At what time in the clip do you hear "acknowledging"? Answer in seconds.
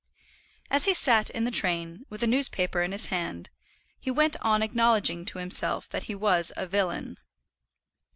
4.63-5.25